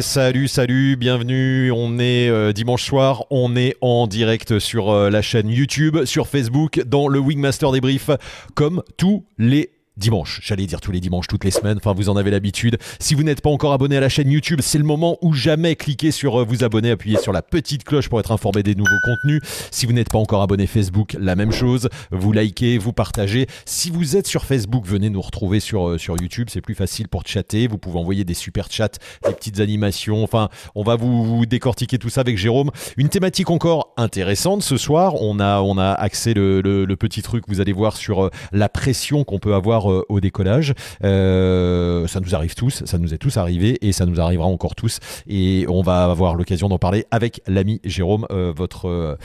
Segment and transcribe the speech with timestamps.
[0.00, 1.70] Salut, salut, bienvenue.
[1.70, 6.26] On est euh, dimanche soir, on est en direct sur euh, la chaîne YouTube, sur
[6.26, 8.10] Facebook, dans le Wingmaster débrief,
[8.54, 10.40] comme tous les dimanche.
[10.42, 11.78] J'allais dire tous les dimanches, toutes les semaines.
[11.78, 12.78] Enfin, vous en avez l'habitude.
[13.00, 15.76] Si vous n'êtes pas encore abonné à la chaîne YouTube, c'est le moment où jamais
[15.76, 18.90] cliquez sur euh, vous abonner, appuyez sur la petite cloche pour être informé des nouveaux
[19.04, 19.42] contenus.
[19.70, 21.88] Si vous n'êtes pas encore abonné Facebook, la même chose.
[22.10, 23.46] Vous likez, vous partagez.
[23.64, 26.48] Si vous êtes sur Facebook, venez nous retrouver sur, euh, sur YouTube.
[26.50, 27.66] C'est plus facile pour chatter.
[27.66, 30.22] Vous pouvez envoyer des super chats, des petites animations.
[30.22, 32.70] Enfin, on va vous, décortiquer tout ça avec Jérôme.
[32.96, 35.14] Une thématique encore intéressante ce soir.
[35.20, 38.68] On a, on a axé le, le petit truc, vous allez voir, sur euh, la
[38.68, 40.74] pression qu'on peut avoir euh, au décollage.
[41.04, 44.74] Euh, ça nous arrive tous, ça nous est tous arrivé et ça nous arrivera encore
[44.74, 44.98] tous.
[45.28, 49.18] Et on va avoir l'occasion d'en parler avec l'ami Jérôme, euh, votre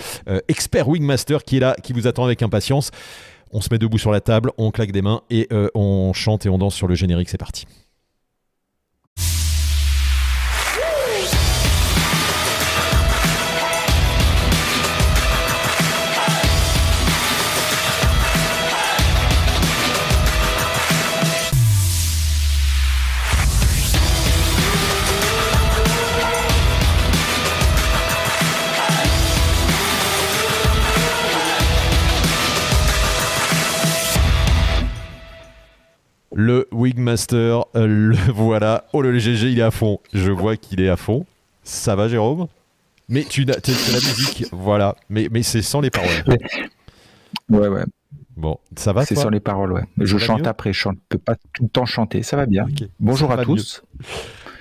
[0.48, 2.92] expert Wingmaster qui est là, qui vous attend avec impatience.
[3.52, 6.50] On se met debout sur la table, on claque des mains et on chante et
[6.50, 7.30] on danse sur le générique.
[7.30, 7.66] C'est parti.
[37.14, 38.86] Le Wigmaster, euh, le voilà.
[38.94, 40.00] Oh, le GG, il est à fond.
[40.14, 41.26] Je vois qu'il est à fond.
[41.64, 42.48] Ça va, Jérôme?
[43.08, 44.96] Mais tu as, la musique, voilà.
[45.10, 46.24] Mais, mais c'est sans les paroles.
[47.50, 47.84] Ouais, ouais.
[48.36, 49.84] Bon, ça va C'est sans les paroles, ouais.
[50.00, 52.24] Je chante après, je ne peux pas tout le temps chanter.
[52.24, 52.66] Ça va bien.
[53.00, 53.84] Bonjour à tous.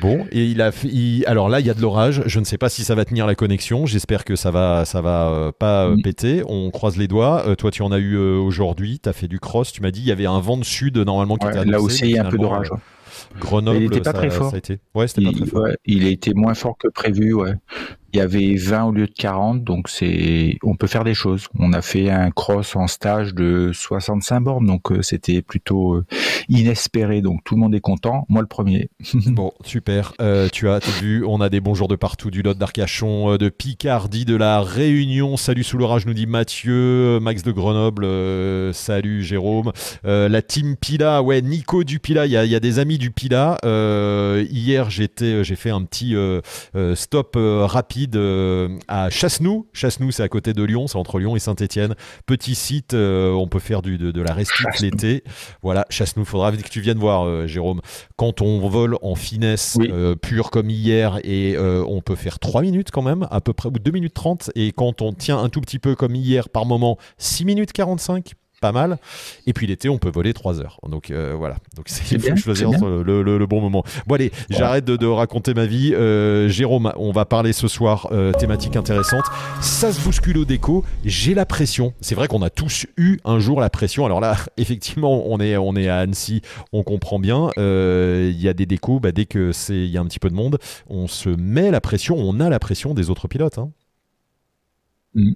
[0.02, 0.90] Bon, et il a fait,
[1.26, 2.22] alors là, il y a de l'orage.
[2.26, 3.86] Je ne sais pas si ça va tenir la connexion.
[3.86, 6.42] J'espère que ça va, ça va euh, pas euh, péter.
[6.48, 7.46] On croise les doigts.
[7.46, 8.98] Euh, toi, tu en as eu aujourd'hui.
[9.00, 9.70] Tu as fait du cross.
[9.72, 11.70] Tu m'as dit il y avait un vent de sud normalement qui était annoncé.
[11.70, 12.70] Là aussi, il y a un peu d'orage.
[13.38, 14.52] Grenoble, il n'était pas très fort.
[14.94, 15.68] Ouais, c'était pas très fort.
[15.86, 17.32] il a été moins fort que prévu.
[17.32, 17.52] Ouais.
[18.12, 21.46] Il y avait 20 au lieu de 40, donc c'est, on peut faire des choses.
[21.58, 26.02] On a fait un cross en stage de 65 bornes, donc c'était plutôt
[26.48, 27.20] inespéré.
[27.22, 28.26] Donc tout le monde est content.
[28.28, 28.90] Moi le premier.
[29.26, 30.14] bon, super.
[30.20, 33.48] Euh, tu as vu, on a des bons jours de partout, du Lot d'Arcachon, de
[33.48, 35.36] Picardie, de la Réunion.
[35.36, 38.06] Salut sous l'orage, nous dit Mathieu, Max de Grenoble.
[38.74, 39.72] salut Jérôme.
[40.04, 42.26] la team Pila, ouais, Nico du Pila.
[42.26, 43.58] Il y a, des amis du Pila.
[43.62, 46.14] hier, j'étais, j'ai fait un petit
[46.94, 48.18] stop rapide
[48.88, 49.66] à Chassenou.
[49.72, 51.94] Chassenou, c'est à côté de Lyon, c'est entre Lyon et Saint-Etienne.
[52.26, 55.24] Petit site, euh, on peut faire du, de, la restique l'été.
[55.62, 57.80] Voilà, Chassenou, faudra que tu viennes voir, euh, Jérôme.
[58.16, 62.90] Quand on vole en finesse euh, pure comme hier, et on peut faire 3 minutes
[62.90, 65.60] quand même, à peu près, ou 2 minutes 30, et quand on tient un tout
[65.60, 68.98] petit peu comme hier par moment, 6 minutes 45 pas mal.
[69.46, 70.78] Et puis l'été, on peut voler 3 heures.
[70.88, 71.56] Donc euh, voilà.
[71.76, 73.84] Donc c'est faut choisir le, bon moment.
[74.06, 75.92] Bon allez, j'arrête de, raconter ma vie.
[75.94, 79.24] Euh, Jérôme, on va parler ce soir euh, thématique intéressante.
[79.60, 80.84] Ça se bouscule au déco.
[81.04, 81.92] J'ai la pression.
[82.00, 84.06] C'est vrai qu'on a tous eu un jour la pression.
[84.06, 86.40] Alors là, effectivement, on est on est à Annecy,
[86.72, 87.50] on comprend bien.
[87.56, 89.00] Il y a des décos.
[89.00, 90.58] Bah, dès que c'est il y a un petit peu de monde,
[90.88, 92.16] on se met la pression.
[92.16, 93.58] On a la pression des autres pilotes.
[93.58, 93.70] Hein.
[95.14, 95.32] Mm.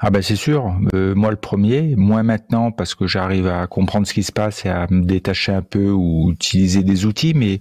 [0.00, 4.06] Ah ben c'est sûr, euh, moi le premier, moins maintenant parce que j'arrive à comprendre
[4.06, 7.58] ce qui se passe et à me détacher un peu ou utiliser des outils, mais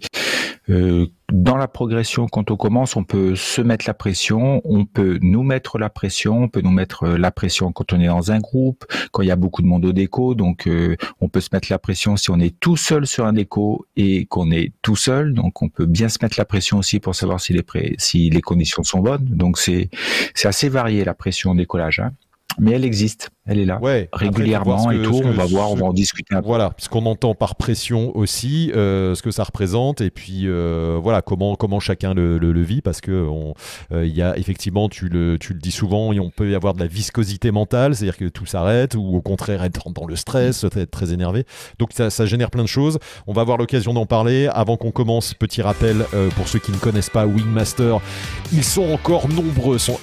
[0.70, 5.18] euh, dans la progression, quand on commence, on peut se mettre la pression, on peut
[5.20, 8.32] nous mettre la pression, on peut nous mettre euh, la pression quand on est dans
[8.32, 10.70] un groupe, quand il y a beaucoup de monde au déco, donc
[11.22, 14.28] on peut se mettre la pression si on est tout seul sur un déco et
[14.28, 17.42] qu'on est tout seul, donc on peut bien se mettre la pression aussi pour savoir
[17.42, 17.66] si les,
[17.98, 19.26] si les conditions sont bonnes.
[19.26, 19.90] Donc c'est
[20.44, 22.00] assez varié la pression au décollage.
[22.00, 22.12] Hein
[22.60, 25.22] mais elle existe, elle est là ouais, régulièrement et tout.
[25.24, 26.48] on va voir, on va en discuter un peu.
[26.48, 31.00] Voilà, ce qu'on entend par pression aussi, euh, ce que ça représente et puis euh,
[31.02, 33.28] voilà comment comment chacun le, le, vit parce que
[33.92, 36.74] euh, il y a effectivement, tu le tu le dis souvent, on peut y avoir
[36.74, 40.66] de la viscosité mentale, c'est-à-dire que tout s'arrête ou au contraire être dans le stress,
[40.66, 41.46] être très énervé.
[41.80, 43.00] Donc ça, ça génère plein de choses.
[43.28, 44.50] On va avoir l'occasion d'en parler.
[44.54, 46.06] Avant qu'on commence, petit rappel
[46.36, 48.00] pour ceux qui ne connaissent pas Wingmaster,
[48.52, 50.00] ils sont encore nombreux, sont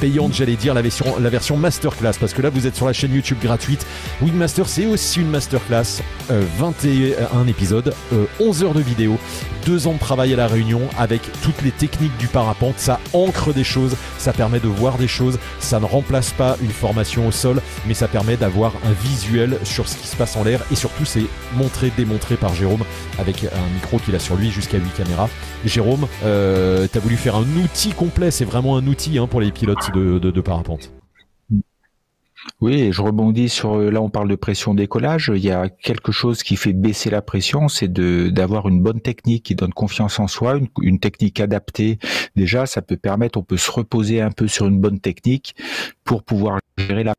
[0.00, 2.81] payantes, j'allais dire la version la version master classe parce que là vous êtes sur
[2.86, 3.86] la chaîne YouTube gratuite.
[4.20, 7.94] Wingmaster c'est aussi une masterclass, 21 euh, épisodes,
[8.40, 9.18] 11 euh, heures de vidéo,
[9.66, 13.52] 2 ans de travail à la réunion avec toutes les techniques du parapente, ça ancre
[13.52, 17.32] des choses, ça permet de voir des choses, ça ne remplace pas une formation au
[17.32, 20.76] sol, mais ça permet d'avoir un visuel sur ce qui se passe en l'air et
[20.76, 22.84] surtout c'est montré, démontré par Jérôme
[23.18, 25.28] avec un micro qu'il a sur lui jusqu'à 8 caméras.
[25.64, 29.40] Jérôme, euh, tu as voulu faire un outil complet, c'est vraiment un outil hein, pour
[29.40, 31.01] les pilotes de parapente.
[32.60, 35.32] Oui, je rebondis sur là on parle de pression décollage.
[35.34, 39.44] Il y a quelque chose qui fait baisser la pression, c'est d'avoir une bonne technique
[39.44, 41.98] qui donne confiance en soi, une, technique adaptée.
[42.36, 45.54] Déjà, ça peut permettre, on peut se reposer un peu sur une bonne technique
[46.04, 47.14] pour pouvoir gérer la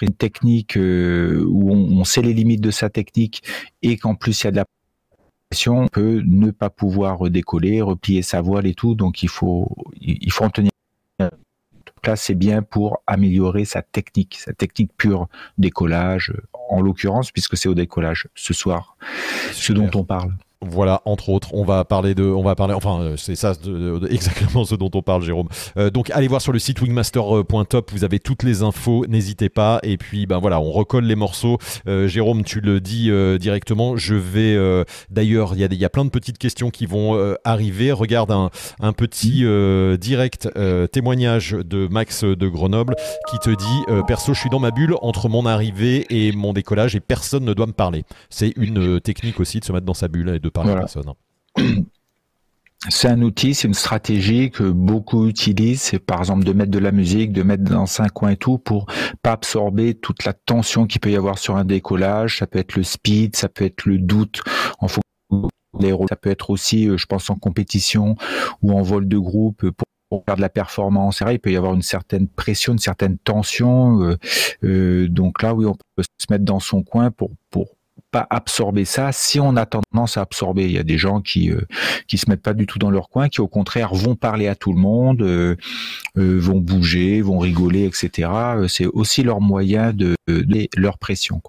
[0.00, 3.42] une technique euh, où on, on, sait les limites de sa technique
[3.82, 4.64] et qu'en plus il y a de la
[5.50, 8.94] pression, on peut ne pas pouvoir décoller, replier sa voile et tout.
[8.94, 9.68] Donc il faut
[10.00, 10.71] il faut en tenir
[12.06, 15.28] là, c'est bien pour améliorer sa technique, sa technique pure
[15.58, 16.32] décollage,
[16.70, 18.96] en l'occurrence, puisque c'est au décollage ce soir,
[19.52, 20.32] ce dont on parle.
[20.64, 23.54] Voilà, entre autres, on va parler de, on va parler, enfin, euh, c'est ça
[24.10, 25.48] exactement ce dont on parle, Jérôme.
[25.76, 29.80] Euh, donc, allez voir sur le site wingmaster.top, vous avez toutes les infos, n'hésitez pas.
[29.82, 31.58] Et puis, ben voilà, on recolle les morceaux.
[31.88, 33.10] Euh, Jérôme, tu le dis
[33.40, 33.96] directement.
[33.96, 34.56] Je vais,
[35.10, 37.90] d'ailleurs, il y a, y a plein de petites questions qui vont arriver.
[37.90, 38.50] Regarde un,
[38.80, 39.44] un petit
[39.98, 40.48] direct
[40.92, 42.94] témoignage de Max de Grenoble
[43.30, 46.94] qui te dit, perso, je suis dans ma bulle entre mon arrivée et mon décollage
[46.94, 48.04] et personne ne doit me parler.
[48.30, 50.51] C'est une technique aussi de se mettre dans sa bulle et de
[52.88, 55.82] c'est un outil, c'est une stratégie que beaucoup utilisent.
[55.82, 58.58] C'est par exemple de mettre de la musique, de mettre dans un coin et tout
[58.58, 58.86] pour
[59.22, 62.38] pas absorber toute la tension qu'il peut y avoir sur un décollage.
[62.38, 64.42] Ça peut être le speed, ça peut être le doute
[64.80, 66.08] en fonction des rôles.
[66.08, 68.16] Ça peut être aussi, euh, je pense, en compétition
[68.62, 69.70] ou en vol de groupe
[70.08, 71.22] pour faire de la performance.
[71.30, 74.02] il peut y avoir une certaine pression, une certaine tension.
[74.02, 74.18] Euh,
[74.64, 77.76] euh, donc là, oui, on peut se mettre dans son coin pour pour
[78.12, 80.66] pas absorber ça si on a tendance à absorber.
[80.66, 81.62] Il y a des gens qui euh,
[82.06, 84.54] qui se mettent pas du tout dans leur coin, qui au contraire vont parler à
[84.54, 85.56] tout le monde, euh,
[86.18, 88.30] euh, vont bouger, vont rigoler, etc.
[88.68, 90.14] C'est aussi leur moyen de,
[90.76, 91.40] leur pression.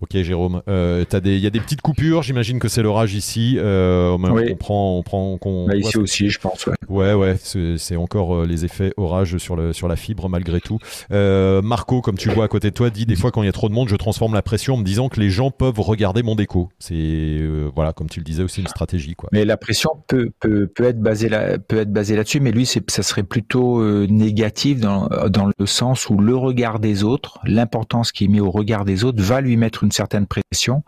[0.00, 3.56] Ok Jérôme, euh, il y a des petites coupures, j'imagine que c'est l'orage ici.
[3.58, 6.70] Euh, on prend, on prend, bah, ici aussi, je pense.
[6.88, 10.78] Ouais, ouais, c'est encore euh, les effets orage sur le sur la fibre malgré tout.
[11.12, 13.48] Euh, Marco, comme tu vois à côté de toi, dit des fois quand il y
[13.50, 15.80] a trop de monde, je transforme la pression en me disant que les gens peuvent
[15.80, 16.70] regarder mon déco.
[16.78, 19.28] C'est euh, voilà, comme tu le disais aussi une stratégie quoi.
[19.32, 22.64] Mais la pression peut peut, peut être basée là, peut être basée là-dessus, mais lui
[22.64, 28.12] c'est ça serait plutôt négatif dans dans le sens où le regard des autres, l'importance
[28.12, 30.82] qui est mis au regard des autres va lui mettre une certaine pression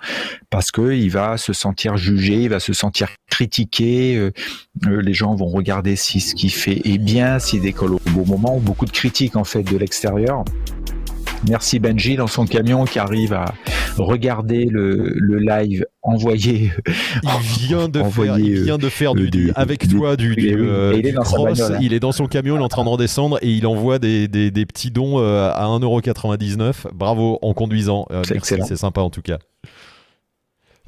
[0.50, 4.16] parce que il va se sentir jugé, il va se sentir critiqué.
[4.16, 4.32] Euh,
[4.86, 8.26] euh, les gens vont regarder si ce qu'il fait est bien, s'il décolle au bon
[8.26, 8.58] moment.
[8.58, 10.44] Beaucoup de critiques en fait de l'extérieur.
[11.48, 13.54] Merci Benji dans son camion qui arrive à
[13.98, 16.72] regarder le, live envoyé.
[17.22, 21.06] Il vient de faire, il vient de faire du, avec toi du, du, euh, il,
[21.06, 21.72] est cross.
[21.80, 24.28] il est dans son camion, il est en train de redescendre et il envoie des,
[24.28, 26.92] des, petits dons à 1,99€.
[26.94, 28.06] Bravo en conduisant.
[28.42, 29.38] c'est sympa en tout cas.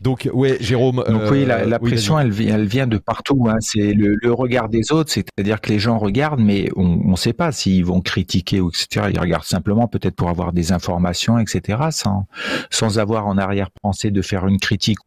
[0.04, 1.02] Donc, ouais, Jérôme.
[1.08, 3.46] Donc, oui, la, euh, pression, elle, elle, vient de partout.
[3.48, 3.56] Hein.
[3.60, 7.52] C'est le, regard des autres, c'est-à-dire que les gens regardent, mais on ne sait pas
[7.52, 9.06] s'ils vont critiquer ou etc.
[9.10, 12.26] Ils regardent simplement peut-être pour avoir des informations, etc., sans,
[12.68, 14.98] sans avoir en arrière-pensée de faire une critique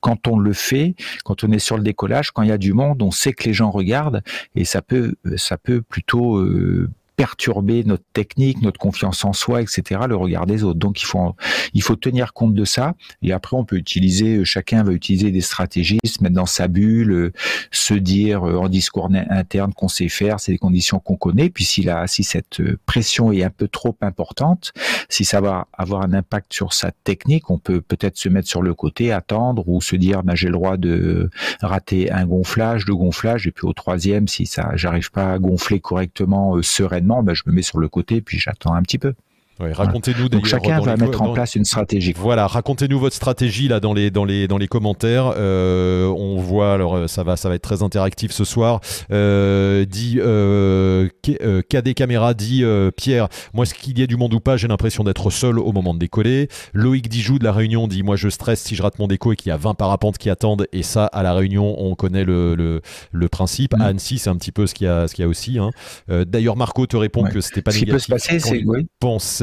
[0.00, 0.94] quand on le fait,
[1.24, 3.44] quand on est sur le décollage, quand il y a du monde, on sait que
[3.44, 4.22] les gens regardent
[4.54, 10.02] et ça peut, ça peut plutôt euh, perturber notre technique, notre confiance en soi, etc.,
[10.08, 10.78] le regard des autres.
[10.78, 11.34] Donc il faut
[11.72, 12.94] il faut tenir compte de ça.
[13.22, 17.12] Et après on peut utiliser, chacun va utiliser des stratégies, se mettre dans sa bulle,
[17.12, 17.32] euh,
[17.70, 21.48] se dire euh, en discours interne qu'on sait faire, c'est des conditions qu'on connaît.
[21.48, 24.72] Puis si la, si cette euh, pression est un peu trop importante,
[25.08, 28.62] si ça va avoir un impact sur sa technique, on peut peut-être se mettre sur
[28.62, 31.30] le côté, attendre ou se dire, ben, j'ai le droit de
[31.62, 35.80] rater un gonflage, deux gonflages, et puis au troisième, si ça, j'arrive pas à gonfler
[35.80, 39.14] correctement sereinement bah, je me mets sur le côté puis j'attends un petit peu.
[39.58, 42.14] Racontez-nous Donc chacun va mettre en place une stratégie.
[42.16, 45.32] Voilà, racontez-nous votre stratégie là dans les dans les dans les commentaires.
[45.36, 48.80] Euh, on voit alors euh, ça va ça va être très interactif ce soir.
[49.10, 52.64] Euh, dit euh, KD Caméra dit
[52.96, 55.72] Pierre, moi ce qu'il y ait du monde ou pas, j'ai l'impression d'être seul au
[55.72, 56.48] moment de décoller.
[56.72, 59.36] Loïc Dijoux de la Réunion dit moi je stresse si je rate mon déco et
[59.36, 62.54] qu'il y a 20 parapentes qui attendent et ça à la Réunion on connaît le
[62.54, 62.82] le,
[63.12, 63.74] le principe.
[63.76, 63.80] Mm.
[63.80, 65.58] À Annecy c'est un petit peu ce qu'il y a ce qu'il y a aussi.
[65.58, 65.70] Hein.
[66.08, 68.02] D'ailleurs Marco te répond que c'était pas ce négatif.
[68.02, 68.86] Ce qui peut se passer, c'est oui.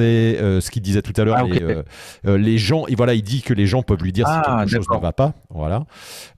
[0.04, 1.38] Euh, ce qu'il disait tout à l'heure.
[1.40, 1.84] Ah, euh,
[2.28, 4.66] euh, les gens, et voilà, il dit que les gens peuvent lui dire si ah,
[4.66, 5.34] quelque chose ne va pas.
[5.50, 5.86] Voilà.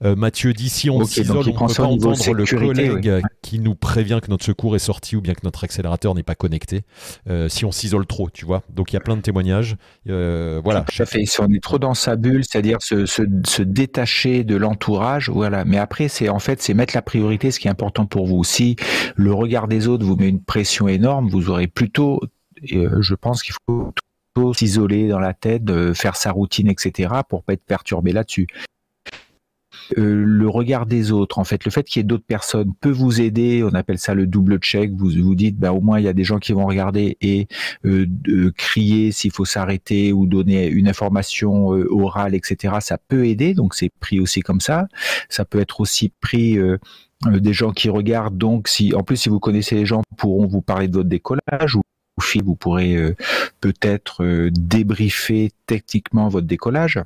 [0.02, 4.20] Mathieu dit si on s'isole, on ne peut pas entendre le collègue qui nous prévient
[4.22, 6.82] que notre secours est sorti ou bien que notre accélérateur n'est pas connecté.
[7.48, 8.62] si on s'isole trop, tu vois.
[8.70, 9.76] Donc il y a plein de témoignages.
[10.06, 10.82] voilà.
[10.82, 11.26] Tout fait.
[11.26, 15.64] Si on est trop dans sa bulle, c'est-à-dire se, se, se, détacher de l'entourage, voilà.
[15.64, 18.44] Mais après, c'est en fait, c'est mettre la priorité, ce qui est important pour vous.
[18.44, 18.76] Si
[19.16, 22.20] le regard des autres vous met une pression énorme, vous aurez plutôt
[22.72, 25.62] euh, je pense qu'il faut s'isoler dans la tête,
[25.94, 28.46] faire sa routine, etc., pour pas être perturbé là-dessus.
[29.98, 31.38] euh, le regard des autres.
[31.38, 33.62] En fait, le fait qu'il y ait d'autres personnes peut vous aider.
[33.62, 34.92] On appelle ça le double check.
[34.92, 37.46] Vous vous dites, bah au moins il y a des gens qui vont regarder et
[37.84, 38.06] euh,
[38.56, 42.76] crier s'il faut s'arrêter ou donner une information orale, etc.
[42.80, 43.54] Ça peut aider.
[43.54, 44.86] Donc c'est pris aussi comme ça.
[45.28, 46.58] Ça peut être aussi pris
[47.26, 48.38] des gens qui regardent.
[48.38, 51.76] Donc si en plus si vous connaissez les gens pourront vous parler de votre décollage
[51.76, 51.82] ou
[52.42, 52.96] vous pourrez
[53.60, 57.00] peut-être débriefer techniquement votre décollage.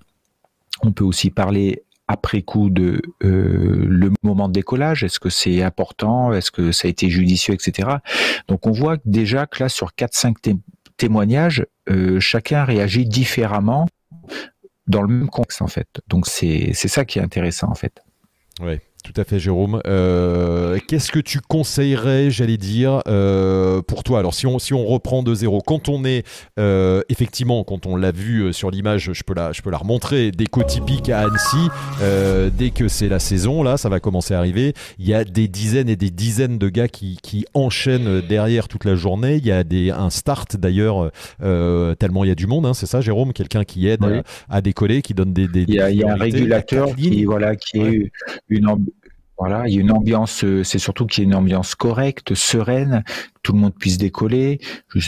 [0.83, 5.63] On peut aussi parler après coup de euh, le moment de décollage Est-ce que c'est
[5.63, 6.33] important?
[6.33, 7.89] Est-ce que ça a été judicieux, etc.
[8.49, 10.59] Donc on voit déjà que là sur 4-5
[10.97, 13.87] témoignages, euh, chacun réagit différemment
[14.89, 15.87] dans le même contexte en fait.
[16.09, 18.03] Donc c'est ça qui est intéressant en fait.
[18.61, 18.81] Ouais.
[19.03, 19.81] Tout à fait, Jérôme.
[19.87, 24.19] Euh, qu'est-ce que tu conseillerais, j'allais dire, euh, pour toi?
[24.19, 26.25] Alors, si on, si on reprend de zéro, quand on est,
[26.59, 30.31] euh, effectivement, quand on l'a vu sur l'image, je peux la, je peux la remontrer,
[30.31, 31.69] déco typique à Annecy,
[32.57, 35.49] dès que c'est la saison, là, ça va commencer à arriver, il y a des
[35.49, 39.37] dizaines et des dizaines de gars qui, qui enchaînent derrière toute la journée.
[39.37, 42.87] Il y a des, un start, d'ailleurs, tellement il y a du monde, hein, c'est
[42.87, 43.33] ça, Jérôme?
[43.33, 44.05] Quelqu'un qui aide
[44.49, 45.49] à, décoller, qui donne des...
[45.49, 48.13] des il, y a, il y a un régulateur qui, voilà, qui est
[48.49, 48.69] une
[49.41, 52.35] voilà, il y a une ambiance, euh, c'est surtout qu'il y ait une ambiance correcte,
[52.35, 53.03] sereine,
[53.43, 54.61] tout le monde puisse décoller.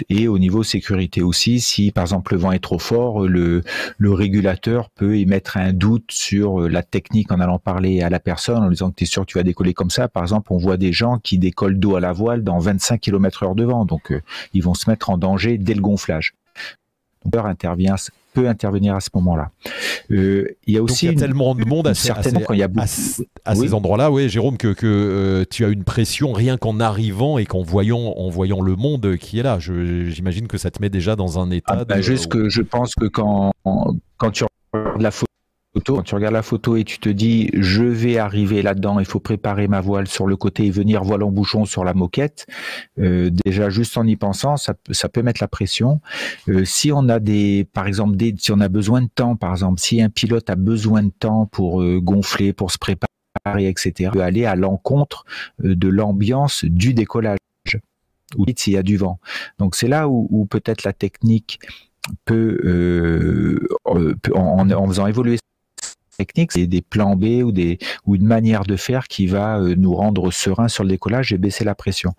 [0.09, 3.63] Et au niveau sécurité aussi, si par exemple le vent est trop fort, le,
[3.99, 8.21] le régulateur peut émettre un doute sur euh, la technique en allant parler à la
[8.21, 10.09] personne en disant que tu es sûr que tu vas décoller comme ça.
[10.09, 13.43] Par exemple, on voit des gens qui décollent d'eau à la voile dans 25 km
[13.43, 13.85] heure de vent.
[13.85, 14.23] Donc, euh,
[14.55, 16.33] ils vont se mettre en danger dès le gonflage.
[17.27, 17.97] Donc, intervient
[18.33, 19.51] peut intervenir à ce moment-là.
[20.11, 22.69] Euh, il y a aussi tellement de monde à, certainement quand il y a
[23.45, 27.39] à, ces endroits-là, oui, Jérôme, que, que euh, tu as une pression rien qu'en arrivant
[27.39, 29.59] et qu'en voyant, en voyant le monde qui est là.
[29.59, 31.79] J'imagine que ça te met déjà dans un état.
[31.81, 33.53] Ah, bah, juste que je pense que quand
[34.17, 35.27] quand tu regardes la photo
[35.81, 39.21] quand tu regardes la photo et tu te dis je vais arriver là-dedans, il faut
[39.21, 42.47] préparer ma voile sur le côté et venir voile en bouchon sur la moquette.
[42.99, 46.01] Euh, déjà juste en y pensant, ça, ça peut mettre la pression.
[46.49, 49.53] Euh, si on a des, par exemple, des, si on a besoin de temps, par
[49.53, 53.09] exemple, si un pilote a besoin de temps pour euh, gonfler, pour se préparer,
[53.69, 55.25] etc., peut aller à l'encontre
[55.59, 57.39] de l'ambiance du décollage
[58.37, 59.21] ou s'il y a du vent.
[59.59, 61.61] Donc c'est là où, où peut-être la technique
[62.25, 62.59] peut,
[64.23, 65.39] peut en, en, faisant évoluer
[66.17, 69.75] technique, c'est des plans B ou des ou une manière de faire qui va euh,
[69.77, 72.13] nous rendre serein sur le décollage et baisser la pression.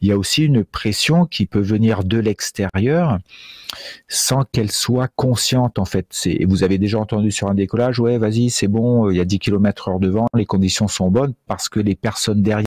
[0.00, 3.18] Il y a aussi une pression qui peut venir de l'extérieur
[4.08, 6.06] sans qu'elle soit consciente en fait.
[6.10, 9.20] C'est vous avez déjà entendu sur un décollage, ouais, vas-y, c'est bon, euh, il y
[9.20, 12.64] a 10 km heure de vent, les conditions sont bonnes parce que les personnes derrière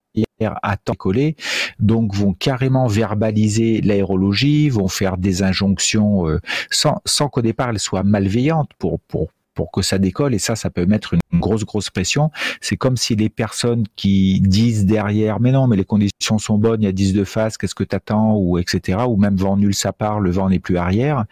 [0.61, 1.35] attendent coller,
[1.79, 7.79] donc vont carrément verbaliser l'aérologie, vont faire des injonctions euh, sans, sans qu'au départ elles
[7.79, 11.65] soient malveillantes pour, pour, pour que ça décolle et ça, ça peut mettre une grosse,
[11.65, 12.31] grosse pression.
[12.61, 16.81] C'est comme si les personnes qui disent derrière, mais non, mais les conditions sont bonnes,
[16.81, 19.73] il y a 10 de face, qu'est-ce que t'attends, ou etc., ou même vent nul,
[19.73, 21.25] ça part, le vent n'est plus arrière.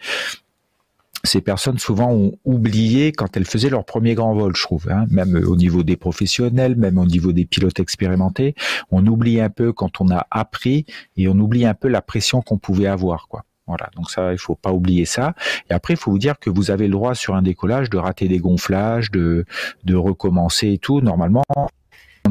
[1.24, 5.06] Ces personnes souvent ont oublié quand elles faisaient leur premier grand vol, je trouve, hein,
[5.08, 8.56] même au niveau des professionnels, même au niveau des pilotes expérimentés,
[8.90, 10.84] on oublie un peu quand on a appris
[11.16, 13.44] et on oublie un peu la pression qu'on pouvait avoir, quoi.
[13.66, 15.34] Voilà, donc ça, il faut pas oublier ça.
[15.70, 17.98] Et après, il faut vous dire que vous avez le droit sur un décollage de
[17.98, 19.44] rater des gonflages, de,
[19.84, 21.44] de recommencer et tout, normalement,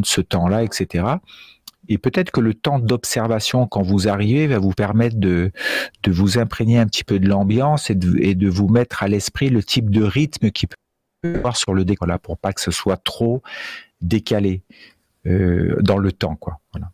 [0.03, 1.05] ce temps-là, etc.
[1.87, 5.51] Et peut-être que le temps d'observation quand vous arrivez va vous permettre de,
[6.03, 9.07] de vous imprégner un petit peu de l'ambiance et de, et de vous mettre à
[9.07, 10.75] l'esprit le type de rythme qui peut
[11.35, 13.41] avoir sur le décollage pour pas que ce soit trop
[14.01, 14.63] décalé
[15.25, 16.59] euh, dans le temps, quoi.
[16.73, 16.91] Voilà.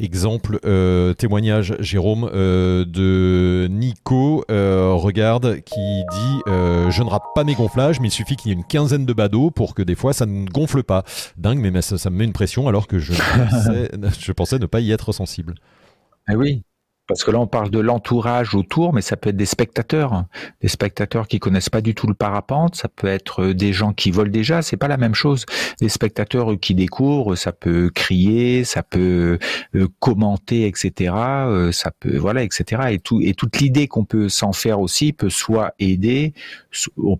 [0.00, 7.44] Exemple, euh, témoignage, Jérôme, euh, de Nico, euh, regarde, qui dit Je ne rate pas
[7.44, 9.94] mes gonflages, mais il suffit qu'il y ait une quinzaine de badauds pour que des
[9.94, 11.04] fois ça ne gonfle pas.
[11.36, 13.12] Dingue, mais ça, ça me met une pression alors que je
[13.50, 15.54] pensais, je pensais ne pas y être sensible.
[16.26, 16.62] Ah oui,
[17.06, 20.24] parce que là, on parle de l'entourage autour, mais ça peut être des spectateurs,
[20.62, 22.76] des spectateurs qui connaissent pas du tout le parapente.
[22.76, 24.62] Ça peut être euh, des gens qui volent déjà.
[24.62, 25.44] C'est pas la même chose.
[25.80, 29.38] Des spectateurs qui découvrent, ça peut crier, ça peut
[29.74, 31.14] euh, commenter, etc.
[31.14, 32.82] Euh, ça peut, voilà, etc.
[32.90, 36.32] Et tout, et toute l'idée qu'on peut s'en faire aussi peut soit aider,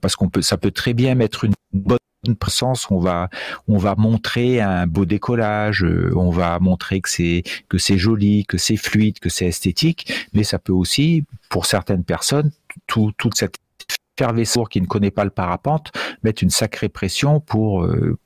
[0.01, 1.99] parce qu'on peut, ça peut très bien mettre une bonne
[2.33, 3.29] présence, on va
[3.69, 8.45] on va montrer un beau décollage, euh, on va montrer que c'est que c'est joli,
[8.47, 12.51] que c'est fluide, que c'est esthétique, mais ça peut aussi pour certaines personnes
[12.87, 13.59] tout, toute cette
[14.19, 18.19] effervescence qui ne connaît pas le parapente mettre une sacrée pression pour euh,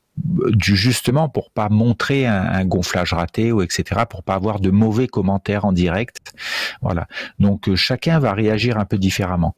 [0.59, 5.65] justement pour pas montrer un, gonflage raté ou etc pour pas avoir de mauvais commentaires
[5.65, 6.35] en direct.
[6.83, 7.07] Voilà.
[7.39, 9.55] Donc euh, chacun va réagir un peu différemment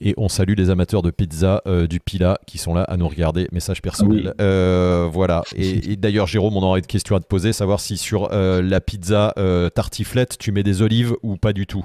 [0.00, 3.48] Et on salue les amateurs de pizza du Pila qui sont là à nous regarder.
[3.52, 4.34] Message personnel.
[4.38, 5.42] voilà.
[5.56, 9.34] Et, d'ailleurs, Jérôme, on aurait une question à te poser, savoir si sur la pizza
[9.74, 11.84] tartiflette, tu mets des olives ou pas du tout.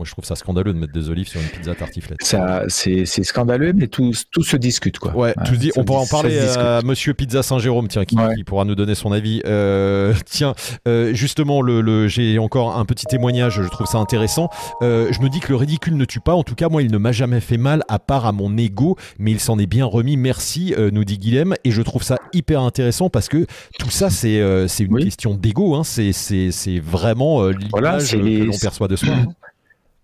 [0.00, 2.22] Moi, je trouve ça scandaleux de mettre des olives sur une pizza tartiflette.
[2.22, 5.14] Ça, c'est, scandaleux, mais tout, tout se discute, quoi.
[5.14, 5.34] Ouais,
[5.76, 8.16] on pourra en parler à Monsieur Pizza Saint-Jérôme, tiens, qui,
[8.46, 9.42] pourra nous donner son avis.
[9.44, 10.54] Euh, tiens,
[10.88, 14.48] euh, justement, le, j'ai encore un petit témoignage, je trouve ça intéressant.
[14.80, 16.32] Euh, je me dis que le ridicule ne tue pas.
[16.32, 18.96] En tout cas, moi, il ne m'a jamais fait mal, à part à mon ego,
[19.18, 20.16] mais il s'en est bien remis.
[20.16, 23.44] Merci, nous dit Guilhem, et je trouve ça hyper intéressant parce que
[23.78, 25.74] tout ça, c'est, une question d'ego.
[25.74, 25.82] Hein.
[25.84, 29.10] C'est, vraiment l'image que l'on perçoit de soi.
[29.10, 29.26] Hein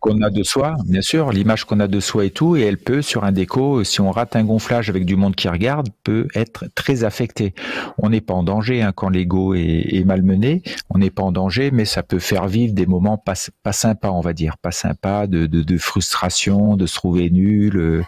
[0.06, 2.78] qu'on a de soi, bien sûr, l'image qu'on a de soi et tout, et elle
[2.78, 6.28] peut, sur un déco, si on rate un gonflage avec du monde qui regarde, peut
[6.34, 7.54] être très affectée.
[7.98, 11.70] On n'est pas en danger hein, quand l'ego est, malmené, on n'est pas en danger,
[11.72, 13.34] mais ça peut faire vivre des moments pas,
[13.64, 18.02] pas sympas, on va dire, pas sympas, de, de, frustration, de se trouver nul, euh,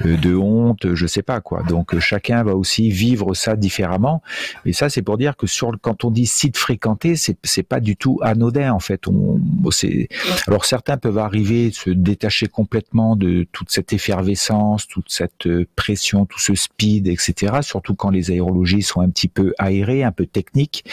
[0.00, 1.62] de honte, je sais pas quoi.
[1.62, 4.20] Donc euh, chacun va aussi vivre ça différemment.
[4.64, 7.96] Et ça, c'est pour dire que sur quand on dit site fréquenté, c'est pas du
[7.96, 9.06] tout anodin en fait.
[9.06, 9.40] On,
[10.48, 11.35] alors certains peuvent arriver
[11.72, 17.58] se détacher complètement de toute cette effervescence, toute cette euh, pression, tout ce speed, etc.
[17.62, 20.84] Surtout quand les aérologies sont un petit peu aérées, un peu techniques.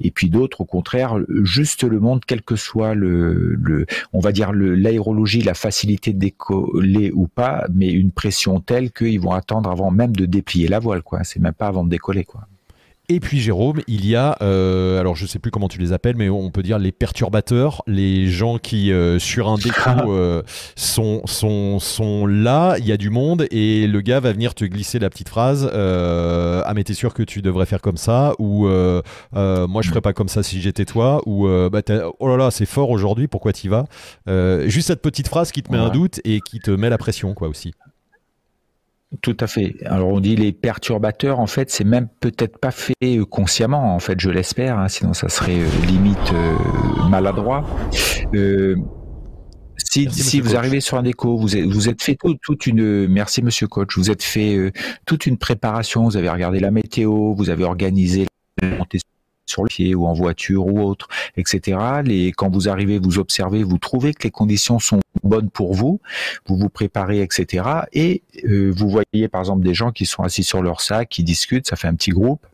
[0.00, 4.32] Et puis d'autres, au contraire, juste le monde, quel que soit le, le on va
[4.32, 9.70] dire l'aérologie, la facilité de décoller ou pas, mais une pression telle qu'ils vont attendre
[9.70, 11.24] avant même de déplier la voile, quoi.
[11.24, 12.46] C'est même pas avant de décoller, quoi.
[13.08, 16.16] Et puis Jérôme, il y a, euh, alors je sais plus comment tu les appelles,
[16.16, 20.42] mais on peut dire les perturbateurs, les gens qui euh, sur un déco euh,
[20.74, 24.64] sont, sont, sont là, il y a du monde et le gars va venir te
[24.64, 28.32] glisser la petite phrase Ah mais t'es sûr que tu devrais faire comme ça?
[28.40, 31.82] ou moi je ferais pas comme ça si j'étais toi ou bah,
[32.18, 33.84] oh là là c'est fort aujourd'hui, pourquoi t'y vas?
[34.66, 37.34] Juste cette petite phrase qui te met un doute et qui te met la pression
[37.34, 37.72] quoi aussi.
[39.22, 39.76] Tout à fait.
[39.84, 43.98] Alors on dit les perturbateurs, en fait, c'est même peut-être pas fait euh, consciemment, en
[44.00, 47.64] fait, je l'espère, hein, sinon ça serait euh, limite euh, maladroit.
[49.76, 53.42] si, si vous arrivez sur un déco, vous êtes, vous êtes fait toute une, merci
[53.42, 54.72] monsieur coach, vous êtes fait
[55.06, 58.26] toute une préparation, vous avez regardé la météo, vous avez organisé
[58.60, 58.98] la montée
[59.46, 61.78] sur le pied ou en voiture ou autre, etc.
[62.04, 66.00] Les, quand vous arrivez, vous observez, vous trouvez que les conditions sont bonnes pour vous,
[66.46, 67.64] vous vous préparez, etc.
[67.92, 71.22] Et euh, vous voyez par exemple des gens qui sont assis sur leur sac, qui
[71.22, 72.46] discutent, ça fait un petit groupe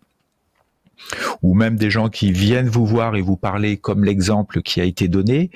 [1.43, 4.85] ou même des gens qui viennent vous voir et vous parler comme l'exemple qui a
[4.85, 5.51] été donné,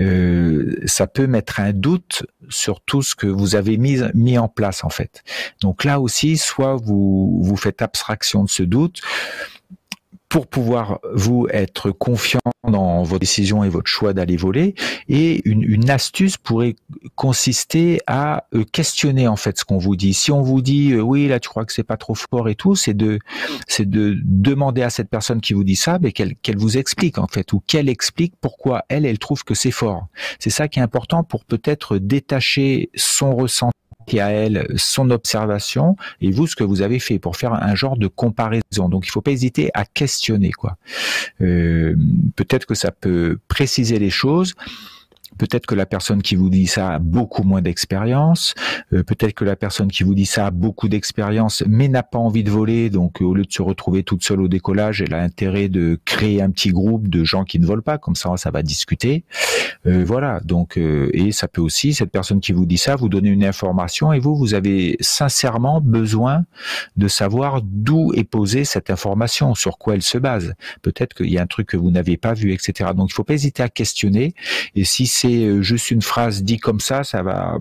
[0.00, 4.48] euh, ça peut mettre un doute sur tout ce que vous avez mis, mis en
[4.48, 5.22] place en fait.
[5.60, 9.00] Donc là aussi, soit vous, vous faites abstraction de ce doute,
[10.32, 14.74] pour pouvoir vous être confiant dans vos décisions et votre choix d'aller voler.
[15.10, 16.74] Et une, une, astuce pourrait
[17.16, 20.14] consister à euh, questionner en fait ce qu'on vous dit.
[20.14, 22.54] Si on vous dit euh, oui là tu crois que c'est pas trop fort et
[22.54, 23.18] tout, c'est de
[23.68, 27.18] c'est de demander à cette personne qui vous dit ça, mais qu'elle qu'elle vous explique
[27.18, 30.06] en fait ou qu'elle explique pourquoi elle elle trouve que c'est fort.
[30.38, 33.81] C'est ça qui est important pour peut-être détacher son ressenti
[34.20, 37.96] à elle son observation et vous ce que vous avez fait pour faire un genre
[37.96, 38.88] de comparaison.
[38.88, 40.76] Donc il faut pas hésiter à questionner quoi.
[41.40, 41.96] Euh,
[42.36, 44.54] peut-être que ça peut préciser les choses.
[45.42, 48.54] Peut-être que la personne qui vous dit ça a beaucoup moins d'expérience.
[48.92, 52.20] Euh, peut-être que la personne qui vous dit ça a beaucoup d'expérience, mais n'a pas
[52.20, 52.90] envie de voler.
[52.90, 56.40] Donc, au lieu de se retrouver toute seule au décollage, elle a intérêt de créer
[56.40, 57.98] un petit groupe de gens qui ne volent pas.
[57.98, 59.24] Comme ça, ça va discuter.
[59.84, 60.38] Euh, voilà.
[60.44, 63.44] Donc, euh, et ça peut aussi, cette personne qui vous dit ça, vous donner une
[63.44, 66.44] information et vous, vous avez sincèrement besoin
[66.96, 70.54] de savoir d'où est posée cette information, sur quoi elle se base.
[70.82, 72.90] Peut-être qu'il y a un truc que vous n'avez pas vu, etc.
[72.94, 74.34] Donc, il faut pas hésiter à questionner.
[74.76, 77.58] Et si c'est euh, juste une phrase dit comme ça, ça va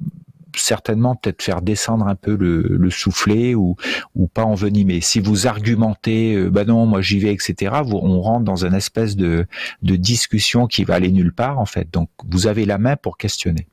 [0.56, 3.76] certainement peut-être faire descendre un peu le, le soufflet ou,
[4.16, 5.02] ou pas envenimer.
[5.02, 8.74] Si vous argumentez, euh, bah non, moi j'y vais, etc., vous, on rentre dans une
[8.74, 9.46] espèce de,
[9.82, 11.90] de discussion qui va aller nulle part en fait.
[11.92, 13.68] Donc vous avez la main pour questionner.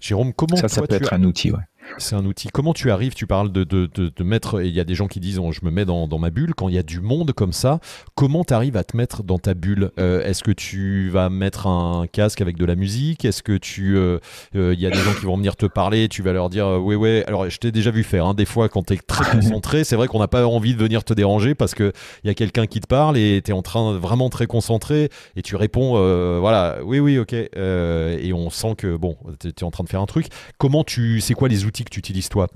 [0.00, 1.58] Jérôme, comment ça, ça peut être un outil, ouais.
[1.98, 2.48] C'est un outil.
[2.48, 4.62] Comment tu arrives Tu parles de, de, de, mettre.
[4.62, 6.54] Il y a des gens qui disent oh, je me mets dans, ma bulle.
[6.54, 7.80] Quand il y a du monde comme ça,
[8.14, 9.90] comment tu arrives à te mettre dans ta bulle?
[9.98, 13.24] Euh, Est-ce que tu vas mettre un casque avec de la musique?
[13.24, 13.96] Est-ce que tu.
[13.96, 14.18] Euh,
[14.56, 16.08] euh, il y a des gens qui vont venir te parler.
[16.08, 17.22] Tu vas leur dire oui, oui.
[17.26, 18.26] Alors, je t'ai déjà vu faire.
[18.26, 20.80] Hein, des fois, quand tu es très concentré, c'est vrai qu'on n'a pas envie de
[20.80, 21.92] venir te déranger parce qu'il
[22.24, 25.42] y a quelqu'un qui te parle et tu es en train vraiment très concentré et
[25.42, 25.92] tu réponds
[26.40, 27.32] voilà, oui, oui, ok.
[27.32, 30.26] et on sent que bon, tu es en train de faire un truc.
[30.58, 31.20] Comment tu.
[31.20, 32.48] C'est quoi les outils que tu utilises toi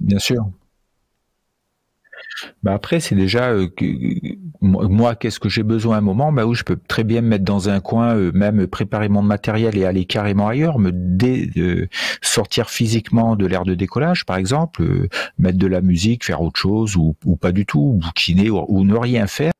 [0.00, 0.50] Bien sûr.
[2.62, 3.68] Bah après, c'est déjà euh,
[4.60, 6.32] moi, qu'est-ce que j'ai besoin à un moment?
[6.32, 9.22] Bah où je peux très bien me mettre dans un coin, euh, même préparer mon
[9.22, 11.86] matériel et aller carrément ailleurs, me euh,
[12.22, 16.96] sortir physiquement de l'air de décollage, par exemple, mettre de la musique, faire autre chose
[16.96, 19.52] ou, pas du tout, bouquiner ou, ou ne rien faire.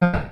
[0.00, 0.24] Parce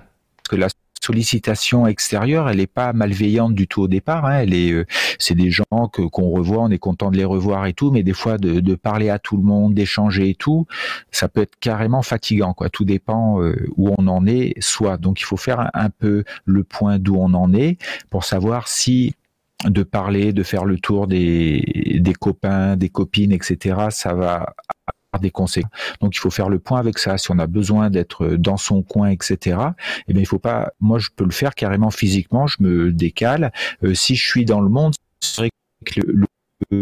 [0.49, 0.69] que là,
[1.01, 4.27] sollicitation extérieure, elle n'est pas malveillante du tout au départ.
[4.27, 4.41] Hein.
[4.41, 4.87] Elle est, euh,
[5.19, 8.03] c'est des gens que qu'on revoit, on est content de les revoir et tout, mais
[8.03, 10.67] des fois de, de parler à tout le monde, d'échanger et tout,
[11.11, 12.53] ça peut être carrément fatigant.
[12.53, 12.69] Quoi.
[12.69, 14.99] Tout dépend euh, où on en est, soit.
[14.99, 17.79] Donc il faut faire un, peu le point d'où on en est
[18.11, 19.15] pour savoir si
[19.65, 23.89] de parler, de faire le tour des, des copains, des copines, etc.
[23.91, 24.55] Ça va
[25.19, 25.71] des conséquences.
[26.01, 27.19] Donc il faut faire le point avec ça.
[27.19, 29.59] Si on a besoin d'être dans son coin, etc.
[30.07, 30.73] Eh bien il faut pas.
[30.81, 32.47] Moi je peux le faire carrément physiquement.
[32.47, 33.53] Je me décale.
[33.83, 35.51] Euh, si je suis dans le monde, c'est vrai
[35.85, 36.27] que le,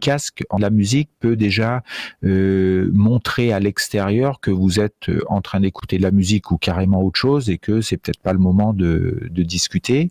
[0.03, 1.83] casque en la musique peut déjà
[2.25, 6.59] euh, montrer à l'extérieur que vous êtes euh, en train d'écouter de la musique ou
[6.59, 10.11] carrément autre chose et que c'est peut-être pas le moment de, de discuter.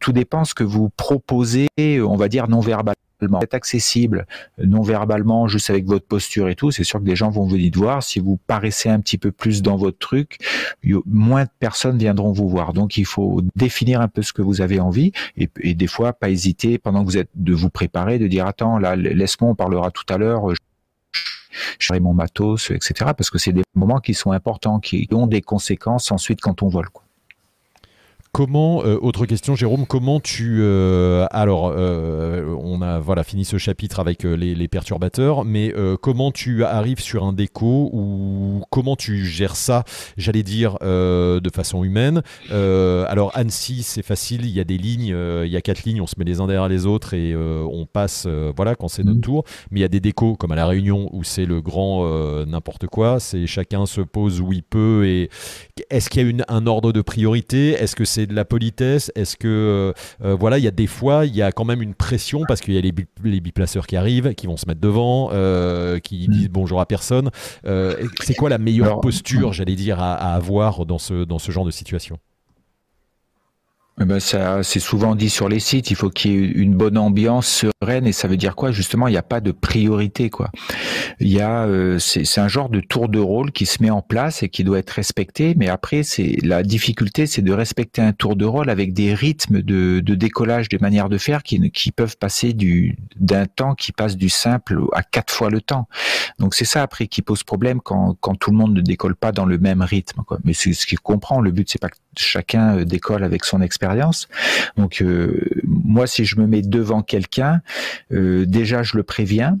[0.00, 2.96] tout dépend ce que vous proposez, on va dire non verbal
[3.42, 4.26] être accessible
[4.58, 7.70] non verbalement, juste avec votre posture et tout, c'est sûr que des gens vont venir
[7.70, 8.02] te voir.
[8.02, 10.38] Si vous paraissez un petit peu plus dans votre truc,
[11.06, 12.72] moins de personnes viendront vous voir.
[12.72, 16.30] Donc il faut définir un peu ce que vous avez envie et, des fois pas
[16.30, 19.90] hésiter pendant que vous êtes de vous préparer, de dire attends là laisse-moi on parlera
[19.90, 20.52] tout à l'heure.
[21.78, 23.12] Je mon matos, etc.
[23.16, 26.68] Parce que c'est des moments qui sont importants, qui ont des conséquences ensuite quand on
[26.68, 26.88] vole.
[26.90, 27.04] Quoi.
[28.38, 30.58] Comment, euh, autre question, Jérôme, comment tu.
[30.60, 36.62] Euh, alors, euh, on a voilà, fini ce chapitre avec les, perturbateurs, mais comment tu
[36.62, 39.82] arrives sur un déco ou comment tu gères ça,
[40.16, 42.22] j'allais dire, de façon humaine?
[42.48, 46.06] Alors, Annecy, c'est facile, il y a des lignes, il y a quatre lignes, on
[46.06, 49.22] se met les uns derrière les autres et on passe, voilà, quand c'est notre mmh.
[49.22, 49.44] tour.
[49.72, 52.06] Mais il y a des décos, comme à La Réunion, où c'est le grand
[52.46, 55.06] n'importe quoi, c'est chacun se pose où il peut.
[55.06, 55.28] et
[55.90, 57.70] Est-ce qu'il y a une, un ordre de priorité?
[57.70, 59.92] Est-ce que c'est de la politesse Est-ce que euh,
[60.24, 62.60] euh, voilà, il y a des fois, il y a quand même une pression parce
[62.60, 66.28] qu'il y a les, les, biplaceurs qui arrivent, qui vont se mettre devant, euh, qui
[66.28, 66.32] mm.
[66.32, 67.30] disent bonjour à personne.
[67.64, 71.64] c'est quoi la meilleure posture, j'allais dire, à, à, avoir dans ce dans ce genre
[71.64, 72.18] de situation?
[74.00, 75.90] Eh ben ça, c'est souvent dit sur les sites.
[75.90, 78.70] Il faut qu'il y ait une bonne ambiance sereine et ça veut dire quoi?
[78.70, 80.50] Justement, il n'y a pas de priorité quoi.
[81.20, 84.02] Il y a, euh, c'est un genre de tour de rôle qui se met en
[84.02, 85.54] place et qui doit être respecté.
[85.56, 89.62] Mais après, c'est la difficulté, c'est de respecter un tour de rôle avec des rythmes
[89.62, 93.92] de, de décollage, des manières de faire qui, qui peuvent passer du d'un temps qui
[93.92, 95.88] passe du simple à quatre fois le temps.
[96.38, 99.32] Donc c'est ça après qui pose problème quand, quand tout le monde ne décolle pas
[99.32, 100.22] dans le même rythme.
[100.24, 100.38] Quoi.
[100.44, 101.40] Mais c'est ce qu'il comprend.
[101.40, 104.28] Le but c'est pas que chacun euh, décolle avec son expérience.
[104.76, 107.60] Donc euh, moi, si je me mets devant quelqu'un,
[108.12, 109.58] euh, déjà je le préviens.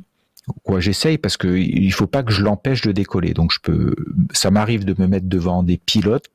[0.62, 3.34] Quoi, j'essaye parce que il faut pas que je l'empêche de décoller.
[3.34, 3.94] Donc je peux,
[4.32, 6.26] ça m'arrive de me mettre devant des pilotes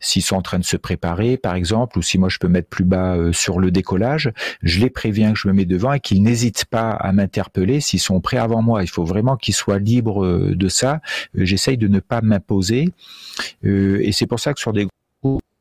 [0.00, 2.68] s'ils sont en train de se préparer, par exemple, ou si moi je peux mettre
[2.68, 6.22] plus bas sur le décollage, je les préviens que je me mets devant et qu'ils
[6.22, 8.82] n'hésitent pas à m'interpeller s'ils sont prêts avant moi.
[8.82, 11.00] Il faut vraiment qu'ils soient libres de ça.
[11.34, 12.88] J'essaye de ne pas m'imposer.
[13.62, 14.88] et c'est pour ça que sur des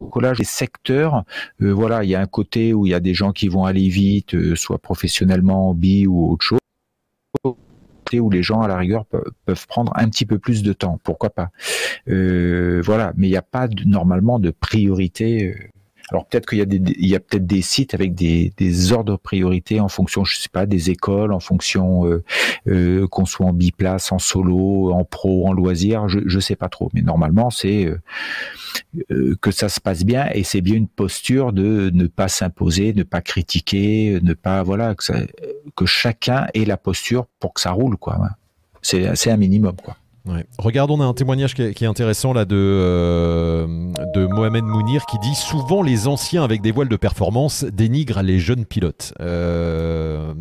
[0.07, 1.23] collage des secteurs,
[1.61, 3.65] euh, voilà, il y a un côté où il y a des gens qui vont
[3.65, 6.59] aller vite, euh, soit professionnellement, bi ou autre chose,
[8.17, 11.29] où les gens à la rigueur peuvent prendre un petit peu plus de temps, pourquoi
[11.29, 11.49] pas?
[12.07, 15.55] Euh, voilà, mais il n'y a pas normalement de priorité
[16.11, 16.79] alors peut-être qu'il y a des,
[17.19, 20.89] peut-être des sites avec des, des ordres de priorité en fonction, je sais pas, des
[20.89, 22.23] écoles, en fonction euh,
[22.67, 26.69] euh, qu'on soit en biplace, en solo, en pro, en loisir, je, je sais pas
[26.69, 26.89] trop.
[26.93, 27.85] Mais normalement, c'est
[29.11, 32.93] euh, que ça se passe bien et c'est bien une posture de ne pas s'imposer,
[32.93, 37.97] ne pas critiquer, ne pas voilà que, chacun ait la posture pour que ça roule
[37.97, 38.19] quoi.
[38.81, 39.95] C'est un minimum quoi.
[40.57, 43.67] Regarde, on a un témoignage qui est, intéressant là de, euh,
[44.13, 48.39] de Mohamed Mounir qui dit souvent les anciens avec des voiles de performance dénigrent les
[48.39, 49.13] jeunes pilotes.
[49.19, 50.33] Euh,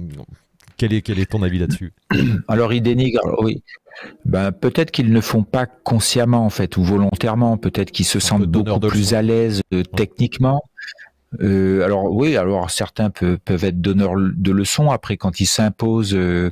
[0.77, 1.93] quel, est, quel est ton avis là-dessus?
[2.49, 3.63] Alors ils dénigrent, oui.
[4.25, 7.57] Ben, peut-être qu'ils ne font pas consciemment en fait ou volontairement.
[7.57, 10.63] Peut-être qu'ils se sentent beaucoup plus à l'aise euh, techniquement.
[11.41, 14.91] Euh, alors oui, alors certains peuvent, peuvent, être donneurs de leçons.
[14.91, 16.51] Après, quand ils s'imposent, euh,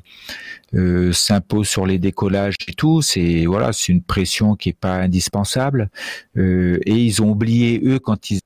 [0.75, 4.95] euh, s'imposent sur les décollages et tout, c'est voilà, c'est une pression qui est pas
[4.95, 5.91] indispensable.
[6.37, 8.41] Euh, et ils ont oublié eux quand ils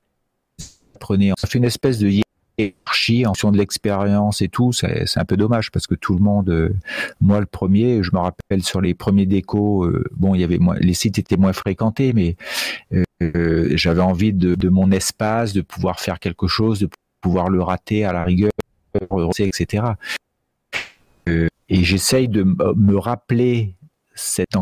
[0.99, 2.09] prenaient, ça fait une espèce de
[2.57, 6.19] hiérarchie en fonction de l'expérience et tout, c'est un peu dommage parce que tout le
[6.19, 6.73] monde, euh,
[7.19, 10.59] moi le premier, je me rappelle sur les premiers décos, euh, bon, il y avait
[10.59, 12.35] moins, les sites étaient moins fréquentés, mais
[13.21, 16.89] euh, j'avais envie de, mon espace, de pouvoir faire quelque chose, de
[17.21, 18.51] pouvoir le rater à la rigueur,
[19.39, 19.83] etc.
[21.27, 23.75] et j'essaye de me rappeler
[24.15, 24.55] cette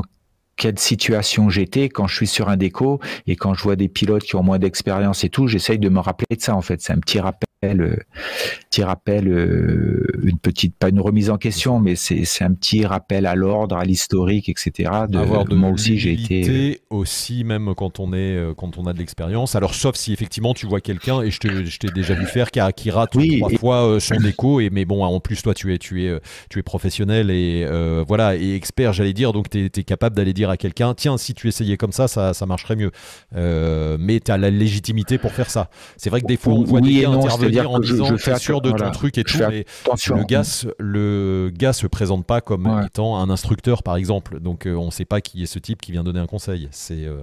[0.60, 4.24] quelle situation j'étais quand je suis sur un déco et quand je vois des pilotes
[4.24, 6.82] qui ont moins d'expérience et tout, j'essaye de me rappeler de ça en fait.
[6.82, 11.80] C'est un petit rappel, euh, petit rappel, euh, une petite, pas une remise en question,
[11.80, 14.92] mais c'est un petit rappel à l'ordre, à l'historique, etc.
[15.10, 19.56] De, moi aussi j'ai été aussi même quand on est quand on a de l'expérience.
[19.56, 22.92] Alors sauf si effectivement tu vois quelqu'un et je t'ai déjà vu faire qui, qui
[22.92, 26.20] rate trois fois son déco et mais bon en plus toi tu es tu es
[26.50, 27.66] tu es professionnel et
[28.08, 31.34] voilà et expert j'allais dire donc tu es capable d'aller dire à quelqu'un tiens, si
[31.34, 32.92] tu essayais comme ça, ça, ça marcherait mieux.
[33.36, 35.70] Euh, mais tu as la légitimité pour faire ça.
[35.98, 37.06] C'est vrai que des fois, on voit des
[37.52, 39.66] gars intervenir en disant je, suis sûr de ton truc et tout, mais
[40.08, 40.44] le gars,
[40.80, 44.40] le gars se présente pas comme étant un instructeur, par exemple.
[44.40, 46.68] Donc, euh, on ne sait pas qui est ce type qui vient donner un conseil.
[46.72, 47.22] C'est, euh,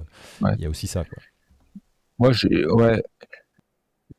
[0.56, 1.04] il y a aussi ça.
[1.04, 1.22] Quoi.
[2.18, 3.02] Moi, je, ouais,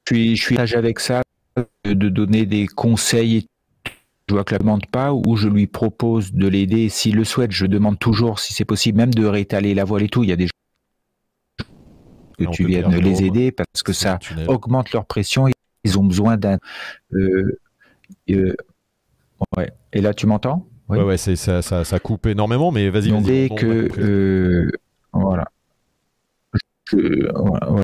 [0.09, 1.23] je suis, je suis avec ça
[1.83, 3.45] de donner des conseils et
[4.29, 7.51] je vois que la demande pas ou je lui propose de l'aider s'il le souhaite.
[7.51, 10.23] Je demande toujours si c'est possible, même de rétaler la voile et tout.
[10.23, 11.65] Il y a des gens
[12.37, 15.47] que tu viennes les aider parce que ça augmente leur pression.
[15.87, 16.57] Ils ont besoin d'un.
[17.13, 17.59] Euh,
[18.29, 18.55] euh,
[19.55, 19.71] ouais.
[19.93, 20.67] Et là, tu m'entends?
[20.89, 23.09] Ouais, ouais, c'est, ça, ça, coupe énormément, mais vas-y.
[23.11, 24.71] Vas que euh,
[25.11, 25.45] voilà.
[26.89, 26.97] Je,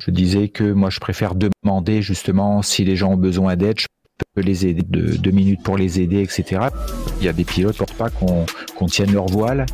[0.05, 3.79] je, disais que moi, je préfère demander justement si les gens ont besoin d'aide
[4.33, 6.67] peut les aider, de, deux minutes pour les aider, etc.
[7.19, 9.65] Il y a des pilotes pour pas qu'on tienne leur voile,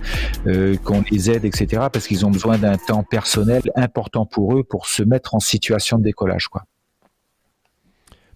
[0.48, 1.88] euh, qu'on les aide, etc.
[1.92, 5.98] Parce qu'ils ont besoin d'un temps personnel important pour eux pour se mettre en situation
[5.98, 6.64] de décollage, quoi.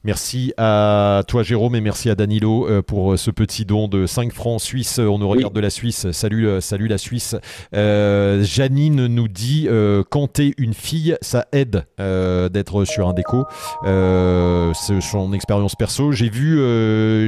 [0.06, 4.06] Merci à toi Jérôme et merci à Danilo euh, pour euh, ce petit don de
[4.06, 5.00] 5 francs suisses.
[5.00, 6.12] On nous regarde de la Suisse.
[6.12, 7.38] Salut, euh, salut la Suisse.
[7.72, 9.70] Janine nous dit
[10.10, 13.46] quand t'es une fille, ça aide d'être sur un déco.
[13.86, 16.12] C'est son expérience perso.
[16.12, 16.58] J'ai vu,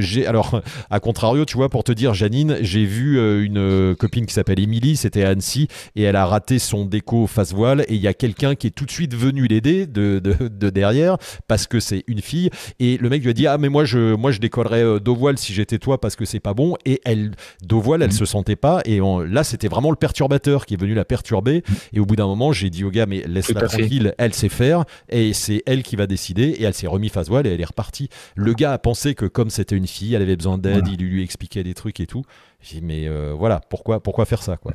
[0.02, 0.60] j'ai alors
[0.90, 4.96] à contrario, tu vois, pour te dire Janine, j'ai vu une copine qui s'appelle Émilie,
[4.96, 8.14] c'était à Annecy et elle a raté son déco face voile et il y a
[8.14, 11.16] quelqu'un qui est tout de suite venu l'aider de, de, de derrière
[11.48, 14.14] parce que c'est une fille et le mec lui a dit ah mais moi je
[14.14, 16.76] moi je décollerais euh, d'eau voile si j'étais toi parce que c'est pas bon.
[16.84, 17.32] Et elle
[17.70, 18.12] voile elle mm.
[18.12, 18.80] se sentait pas.
[18.84, 21.62] Et là c'était vraiment le perturbateur qui est venu la perturber.
[21.68, 21.74] Mm.
[21.94, 24.84] Et au bout d'un moment j'ai dit au gars mais laisse-la tranquille, elle sait faire
[25.08, 26.44] et c'est elle qui va décider.
[26.44, 28.08] Et elle s'est remis face voile et elle est repartie.
[28.34, 31.22] Le gars a pensé que comme c'était une fille, elle avait besoin d'aide, il lui
[31.22, 32.24] expliquait des trucs et tout.
[32.60, 34.72] J'ai dit mais euh, voilà pourquoi pourquoi faire ça quoi?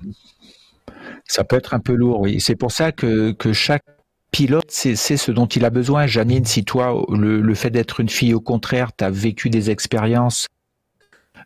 [1.25, 2.39] Ça peut être un peu lourd, oui.
[2.39, 3.83] C'est pour ça que, que chaque
[4.31, 6.07] pilote, c'est ce dont il a besoin.
[6.07, 10.47] Janine, si toi, le, fait d'être une fille, au contraire, tu as vécu des expériences,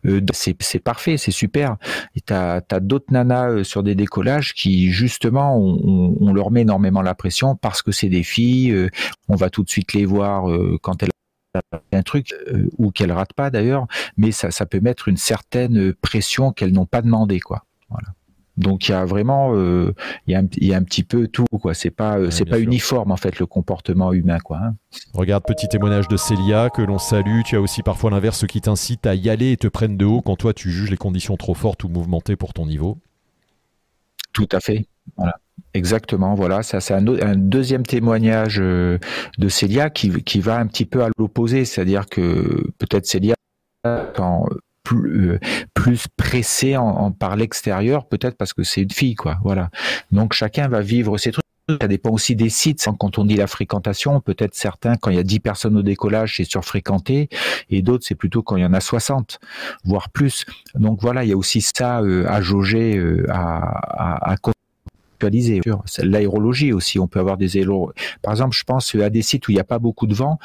[0.06, 1.78] euh, c'est parfait, c'est super.
[2.16, 7.02] Et tu as, d'autres nanas euh, sur des décollages qui, justement, on, leur met énormément
[7.02, 8.90] la pression parce que c'est des filles, euh,
[9.30, 10.46] on va tout de suite les voir
[10.82, 11.10] quand elles
[11.94, 12.36] un truc
[12.78, 17.02] ou qu'elles ratent pas d'ailleurs, mais ça, peut mettre une certaine pression qu'elles n'ont pas
[17.02, 17.64] demandé, quoi.
[18.58, 19.94] Donc il y a vraiment, euh,
[20.28, 21.74] il, y a un, il, y a un, petit peu tout quoi.
[21.74, 24.60] C'est pas, euh, c'est pas uniforme en fait le comportement humain quoi.
[24.64, 24.76] Hein.
[25.14, 27.42] Regarde petit témoignage de Célia que l'on salue.
[27.46, 30.06] Tu as aussi parfois l'inverse, ceux qui t'incitent à y aller et te prennent de
[30.06, 32.98] haut quand toi tu juges les conditions trop fortes ou mouvementées pour ton niveau.
[34.32, 34.88] Tout à fait.
[35.18, 35.36] Voilà.
[35.74, 38.98] Exactement, voilà, ça c'est un, un, deuxième témoignage euh,
[39.38, 43.36] de Célia qui, qui va un petit peu à l'opposé, c'est-à-dire que peut-être Célia,
[44.14, 44.48] quand
[44.86, 45.40] plus, euh,
[45.74, 49.38] plus pressé en, par l'extérieur, peut-être parce que c'est une fille, quoi.
[49.44, 49.70] Voilà.
[50.12, 51.44] Donc chacun va vivre ses trucs.
[51.82, 52.88] Ça dépend aussi des sites.
[53.00, 56.38] Quand on dit la fréquentation, peut-être certains, quand il y a 10 personnes au décollage,
[56.38, 57.28] c'est surfréquenté,
[57.72, 59.40] et d'autres, c'est plutôt quand il y en a 60,
[59.84, 60.46] voire plus.
[60.76, 63.58] Donc voilà, il y a aussi ça euh, à jauger, euh, à,
[64.30, 64.36] à, à
[66.04, 67.92] L'aérologie aussi, on peut avoir des élos.
[68.22, 70.40] Par exemple, je pense à des sites où il n'y a pas beaucoup de vent,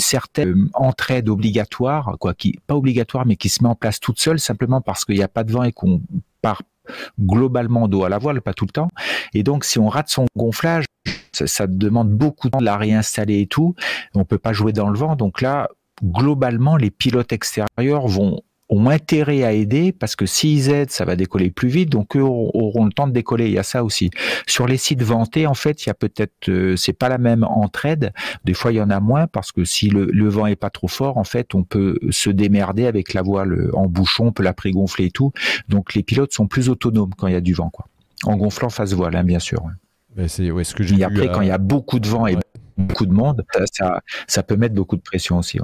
[0.00, 4.20] certaine euh, entraide obligatoire, quoi, qui pas obligatoire, mais qui se met en place toute
[4.20, 6.00] seule simplement parce qu'il n'y a pas de vent et qu'on
[6.42, 6.62] part
[7.20, 8.88] globalement d'eau à la voile, pas tout le temps.
[9.34, 10.86] Et donc, si on rate son gonflage,
[11.32, 13.74] ça, demande beaucoup de temps de la réinstaller et tout.
[14.14, 15.16] On peut pas jouer dans le vent.
[15.16, 15.68] Donc là,
[16.02, 21.16] globalement, les pilotes extérieurs vont ont intérêt à aider parce que s'ils aident, ça va
[21.16, 23.46] décoller plus vite, donc eux auront le temps de décoller.
[23.46, 24.10] Il y a ça aussi.
[24.46, 27.44] Sur les sites vantés, en fait, il y a peut-être, euh, c'est pas la même
[27.44, 28.12] entraide.
[28.44, 30.70] Des fois, il y en a moins parce que si le, le, vent est pas
[30.70, 34.44] trop fort, en fait, on peut se démerder avec la voile en bouchon, on peut
[34.44, 35.32] la prégonfler et tout.
[35.68, 37.86] Donc les pilotes sont plus autonomes quand il y a du vent, quoi.
[38.24, 39.64] En gonflant face voile, hein, bien sûr.
[40.26, 42.36] c'est ouais, ce que j'ai Et après, quand il y a beaucoup de vent et
[42.80, 45.58] beaucoup de monde, ça, ça, peut mettre beaucoup de pression aussi.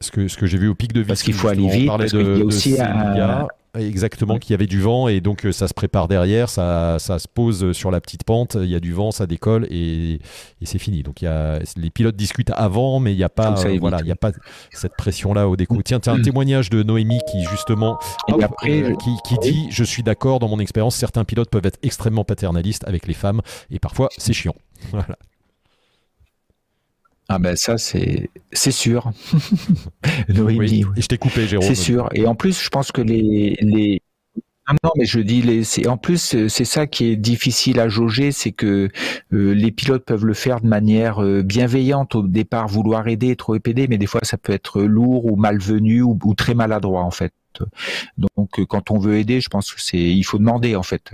[0.00, 1.88] Ce que, ce que j'ai vu au pic de vie, parce qu'il faut aller vite,
[1.88, 3.46] parce qu'il y a aussi un...
[3.78, 7.28] Exactement, qu'il y avait du vent et donc ça se prépare derrière, ça, ça se
[7.28, 10.78] pose sur la petite pente, il y a du vent, ça décolle et, et c'est
[10.78, 11.02] fini.
[11.02, 14.06] Donc il y a, les pilotes discutent avant, mais il n'y a pas, voilà, il
[14.06, 14.32] y a pas
[14.70, 15.82] cette pression là au découp.
[15.82, 17.98] Tiens, tu as un témoignage de Noémie qui justement,
[18.42, 22.24] après, qui, qui dit, je suis d'accord dans mon expérience, certains pilotes peuvent être extrêmement
[22.24, 24.54] paternalistes avec les femmes et parfois c'est chiant.
[24.90, 25.16] Voilà.
[27.28, 29.10] Ah ben ça c'est c'est sûr.
[30.28, 31.66] oui, je t'ai coupé Jérôme.
[31.66, 32.08] C'est sûr.
[32.12, 34.00] Et en plus je pense que les les
[34.68, 37.88] non, non, mais je dis, les, c'est en plus c'est ça qui est difficile à
[37.88, 38.88] jauger, c'est que
[39.32, 43.54] euh, les pilotes peuvent le faire de manière euh, bienveillante au départ, vouloir aider, trop
[43.54, 47.32] épaider, mais des fois ça peut être lourd ou malvenu ou très maladroit en fait.
[48.36, 51.12] Donc euh, quand on veut aider, je pense que c'est il faut demander en fait.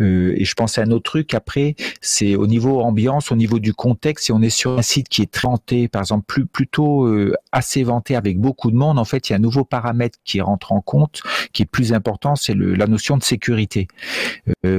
[0.00, 3.58] Euh, et je pense à un autre truc après, c'est au niveau ambiance, au niveau
[3.58, 4.26] du contexte.
[4.26, 7.82] Si on est sur un site qui est très vanté, par exemple plutôt euh, assez
[7.82, 10.72] vanté avec beaucoup de monde, en fait il y a un nouveau paramètre qui rentre
[10.72, 11.22] en compte,
[11.52, 13.88] qui est plus important, c'est la notion de sécurité.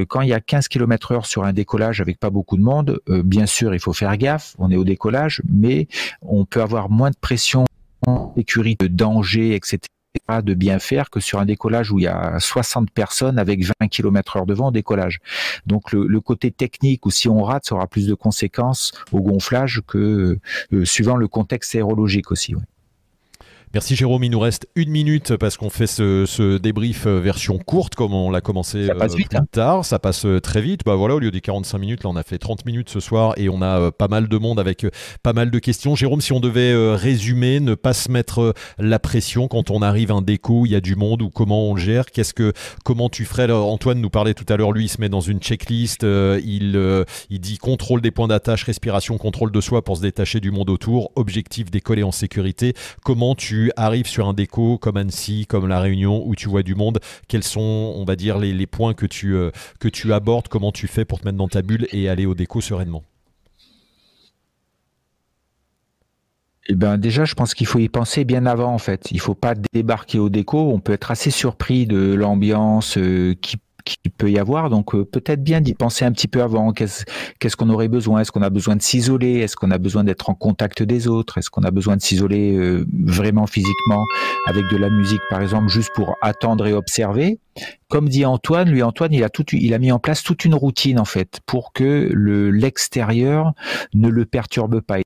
[0.09, 3.45] quand il y a 15 km/h sur un décollage avec pas beaucoup de monde, bien
[3.45, 5.87] sûr il faut faire gaffe, on est au décollage, mais
[6.21, 7.65] on peut avoir moins de pression
[8.35, 9.87] sécurité, de danger, etc
[10.43, 13.87] de bien faire que sur un décollage où il y a 60 personnes avec 20
[13.89, 15.19] km heure de vent au décollage.
[15.65, 19.81] Donc le, côté technique ou si on rate, ça aura plus de conséquences au gonflage
[19.87, 20.39] que
[20.73, 22.55] euh, suivant le contexte aérologique aussi.
[23.73, 27.95] Merci Jérôme, il nous reste une minute parce qu'on fait ce, débrief euh, version courte
[27.95, 29.45] comme on l'a commencé ça passe euh, vite, plus hein.
[29.51, 29.83] tard.
[29.83, 30.81] Ça passe euh, très vite.
[30.85, 33.33] Bah voilà, au lieu des 45 minutes, là on a fait 30 minutes ce soir
[33.35, 34.85] et on a pas mal de monde avec
[35.21, 35.95] pas mal de questions.
[35.95, 40.15] Jérôme, si on devait résumer, ne pas se mettre la pression quand on arrive à
[40.15, 42.53] un déco, il y a du monde ou comment on le gère, qu'est-ce que
[42.85, 43.51] comment tu ferais?
[43.51, 47.39] Antoine nous parlait tout à l'heure, lui il se met dans une checklist, il, il
[47.39, 51.11] dit contrôle des points d'attache, respiration, contrôle de soi pour se détacher du monde autour,
[51.15, 52.73] objectif décoller en sécurité.
[53.03, 56.75] Comment tu arrives sur un déco comme Annecy, comme La Réunion, où tu vois du
[56.75, 60.71] monde, quels sont, on va dire, les, points que tu, euh, que tu abordes, comment
[60.71, 63.03] tu fais pour te mettre dans ta bulle et aller au déco sereinement?
[66.69, 69.09] Eh ben déjà, je pense qu'il faut y penser bien avant en fait.
[69.11, 70.57] Il faut pas débarquer au déco.
[70.57, 74.69] On peut être assez surpris de l'ambiance euh, qui qu'il peut y avoir.
[74.69, 76.71] Donc euh, peut-être bien d'y penser un petit peu avant.
[76.71, 78.21] Qu'est-ce qu'on aurait besoin?
[78.21, 79.39] Est-ce qu'on a besoin de s'isoler?
[79.39, 81.37] Est-ce qu'on a besoin d'être en contact des autres?
[81.37, 84.05] Est-ce qu'on a besoin de s'isoler euh, vraiment physiquement
[84.47, 87.39] avec de la musique, par exemple, juste pour attendre et observer?
[87.89, 90.53] Comme dit Antoine, lui Antoine, il a tout, il a mis en place toute une
[90.53, 93.53] routine en fait pour que le l'extérieur
[93.93, 94.99] ne le perturbe pas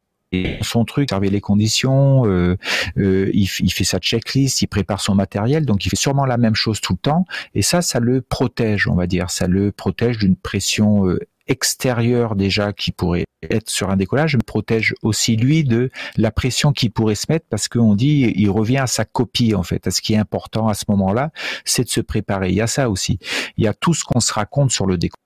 [0.62, 2.58] son truc, observer les conditions, euh,
[2.98, 6.38] euh, il, il, fait sa checklist, il prépare son matériel, donc il fait sûrement la
[6.38, 9.72] même chose tout le temps, et ça, ça le protège, on va dire, ça le
[9.72, 15.36] protège d'une pression euh, extérieure déjà qui pourrait être sur un décollage, mais protège aussi
[15.36, 19.04] lui de la pression qui pourrait se mettre parce qu'on dit il revient à sa
[19.04, 19.88] copie en fait.
[19.88, 21.32] À ce qui est important à ce moment-là,
[21.65, 22.50] c'est de se préparer.
[22.50, 23.20] Il y a ça aussi.
[23.58, 25.17] Il y a tout ce qu'on se raconte sur le décollage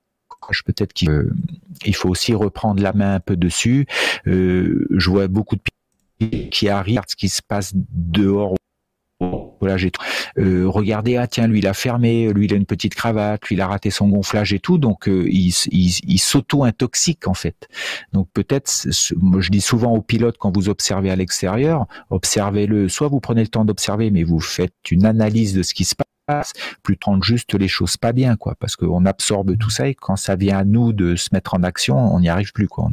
[0.65, 3.86] peut-être qu'il faut aussi reprendre la main un peu dessus.
[4.27, 8.55] Euh, je vois beaucoup de pilotes qui arrivent, ce qui se passe dehors
[10.38, 13.55] euh, regardez, ah tiens, lui il a fermé, lui il a une petite cravate, lui
[13.55, 17.69] il a raté son gonflage et tout, donc euh, il, il, s'auto-intoxique en fait.
[18.12, 22.89] Donc peut-être, je dis souvent aux pilotes quand vous observez à l'extérieur, observez-le.
[22.89, 25.95] Soit vous prenez le temps d'observer, mais vous faites une analyse de ce qui se
[25.95, 26.04] passe
[26.83, 30.15] plus prendre juste les choses pas bien, quoi, parce qu'on absorbe tout ça et quand
[30.15, 32.85] ça vient à nous de se mettre en action, on n'y arrive plus, quoi.
[32.85, 32.91] On.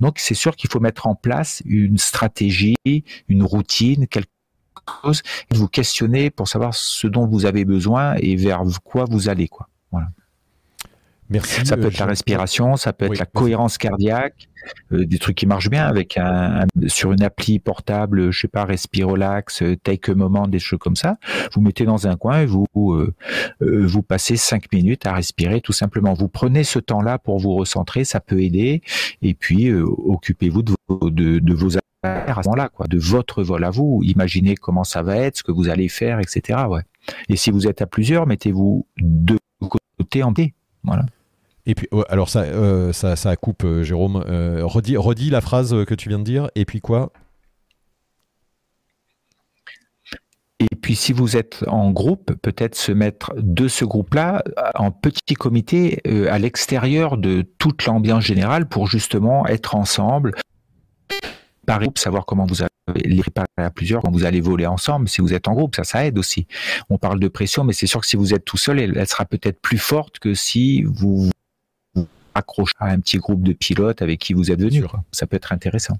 [0.00, 2.76] Donc c'est sûr qu'il faut mettre en place une stratégie,
[3.28, 4.30] une routine, quelque
[5.02, 9.48] chose, vous questionner pour savoir ce dont vous avez besoin et vers quoi vous allez,
[9.48, 9.68] quoi.
[9.90, 10.08] Voilà.
[11.32, 11.64] Merci.
[11.66, 14.48] Ça peut être la respiration, ça peut être la cohérence cardiaque,
[14.92, 18.64] euh, des trucs qui marchent bien avec un, sur une appli portable, je sais pas,
[18.64, 21.16] Respirolax, euh, Take a Moment, des choses comme ça.
[21.54, 23.14] Vous mettez dans un coin et vous euh,
[23.60, 26.14] vous passez cinq minutes à respirer tout simplement.
[26.14, 28.82] Vous prenez ce temps-là pour vous recentrer, ça peut aider.
[29.22, 33.42] Et puis occupez-vous de vos, de, de vos affaires à ce moment-là, quoi, de votre
[33.42, 34.00] vol à vous.
[34.04, 36.60] Imaginez comment ça va être, ce que vous allez faire, etc.
[36.68, 36.82] Ouais.
[37.28, 39.38] Et si vous êtes à plusieurs, mettez-vous de
[39.98, 40.54] côté en D.
[40.84, 41.06] Voilà.
[41.64, 44.24] Et puis, alors ça, euh, ça, ça, coupe, euh, Jérôme.
[44.28, 46.50] Euh, redis, la phrase que tu viens de dire.
[46.54, 47.12] Et puis quoi?
[50.58, 54.44] Et puis, si vous êtes en groupe, peut-être se mettre de ce groupe-là
[54.76, 60.32] en petit comité à l'extérieur de toute l'ambiance générale pour justement être ensemble,
[61.66, 62.70] par groupe, savoir comment vous allez
[63.08, 65.08] les préparer à plusieurs, quand vous allez voler ensemble.
[65.08, 66.46] Si vous êtes en groupe, ça, ça aide aussi.
[66.90, 69.24] On parle de pression, mais c'est sûr que si vous êtes tout seul, elle sera
[69.24, 71.30] peut-être plus forte que si vous
[72.34, 74.84] accrocher à un petit groupe de pilotes avec qui vous êtes venu.
[75.10, 75.98] Ça peut être intéressant.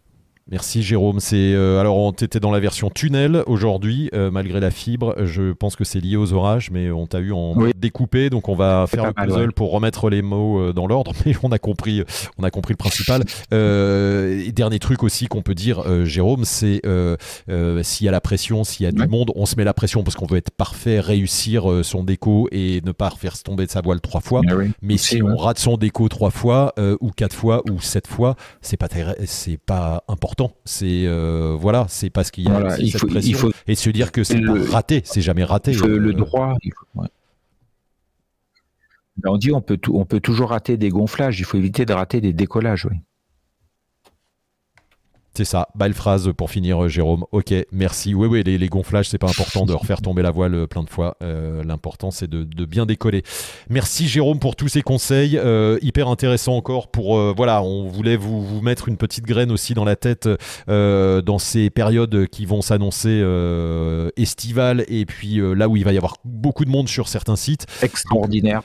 [0.51, 1.21] Merci Jérôme.
[1.21, 5.15] C'est euh, alors on était dans la version tunnel aujourd'hui, euh, malgré la fibre.
[5.25, 8.55] Je pense que c'est lié aux orages, mais on t'a eu en découpé, donc on
[8.55, 11.13] va faire le puzzle pour remettre les mots euh, dans l'ordre.
[11.27, 12.03] Mais on a compris,
[12.39, 13.23] on a compris le principal.
[13.53, 16.83] et dernier truc aussi qu'on peut dire, Jérôme, c'est
[17.83, 20.03] s'il y a la pression, s'il y a du monde, on se met la pression
[20.03, 23.81] parce qu'on veut être parfait, réussir son déco et ne pas refaire tomber de sa
[23.81, 24.41] voile trois fois.
[24.81, 28.77] Mais si on rate son déco trois fois ou quatre fois ou sept fois, c'est
[28.77, 28.89] pas
[29.25, 33.91] c'est pas important c'est euh, voilà, c'est parce qu'il y a cette pression et se
[33.91, 34.41] dire que c'est
[34.71, 35.73] raté, c'est jamais raté.
[35.73, 36.13] le euh.
[36.13, 36.55] droit.
[39.25, 41.39] On dit on peut on peut toujours rater des gonflages.
[41.39, 42.87] Il faut éviter de rater des décollages.
[42.87, 42.97] Oui.
[45.35, 47.25] C'est ça, belle phrase pour finir, euh, Jérôme.
[47.33, 48.15] Ok, merci.
[48.15, 50.91] Oui, oui, les, gonflages, c'est pas important de refaire tomber la voile euh, plein de
[50.91, 51.17] fois.
[51.23, 53.23] Euh, l'important, c'est de, bien décoller.
[53.71, 55.41] Merci, Jérôme, pour tous ces conseils.
[55.81, 57.19] hyper intéressant encore pour.
[57.35, 60.29] voilà, on voulait vous, vous, mettre une petite graine aussi dans la tête
[60.69, 63.23] dans ces périodes qui vont s'annoncer
[64.17, 67.67] estivales et puis là où il va y avoir beaucoup de monde sur certains sites.
[67.83, 68.63] Extraordinaire.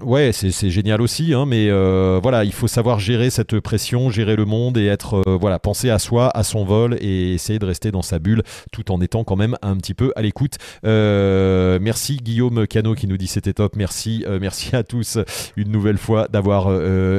[0.00, 4.34] Ouais, c'est génial aussi, hein, mais euh, voilà, il faut savoir gérer cette pression, gérer
[4.34, 7.64] le monde et être, euh, voilà, penser à soi, à son vol et essayer de
[7.64, 8.42] rester dans sa bulle
[8.72, 10.56] tout en étant quand même un petit peu à l'écoute.
[10.84, 15.18] Euh, merci Guillaume Cano qui nous dit c'était top, merci, merci à tous
[15.56, 16.72] une nouvelle fois d'avoir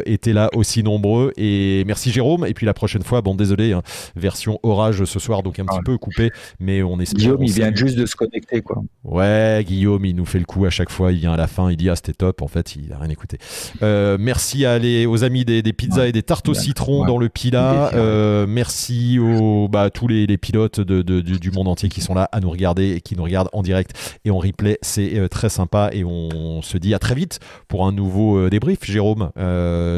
[0.05, 2.45] été là aussi nombreux et merci Jérôme.
[2.45, 3.83] Et puis la prochaine fois, bon désolé, hein,
[4.17, 7.19] version orage ce soir donc un petit peu coupé, mais on espère.
[7.19, 8.83] Guillaume, il vient juste de se connecter quoi.
[9.05, 11.71] Ouais, Guillaume, il nous fait le coup à chaque fois, il vient à la fin,
[11.71, 13.37] il dit ah c'était top en fait il n'a rien écouté.
[13.81, 17.91] Euh, merci à aux amis des, pizzas et des tartes au citron dans le Pila.
[17.93, 22.39] Euh, merci aux, bah, tous les, pilotes de, du, monde entier qui sont là à
[22.39, 24.77] nous regarder et qui nous regardent en direct et en replay.
[24.81, 28.79] C'est euh, très sympa et on se dit à très vite pour un nouveau débrief.
[28.83, 29.31] Jérôme,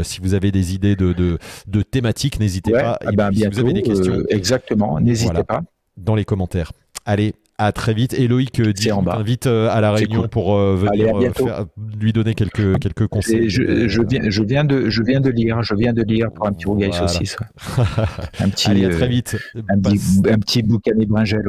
[0.03, 1.13] si vous avez des idées de,
[1.67, 2.97] de, thématiques, n'hésitez pas.
[3.05, 5.61] Ah ben, si vous avez des questions, exactement, n'hésitez pas.
[5.97, 6.71] Dans les commentaires.
[7.05, 8.13] Allez, à très vite.
[8.13, 11.15] Et Loïc euh, dit invite euh, à la réunion pour euh, venir
[11.99, 13.49] lui donner quelques, quelques conseils.
[13.49, 16.47] Je, je, viens, je, viens de, je viens de lire, je viens de lire pour
[16.47, 17.35] un petit rougail saucisse.
[18.39, 19.37] un petit, Allez, à très vite.
[19.69, 19.99] Un, petit,
[20.29, 21.45] un petit boucanet bringel.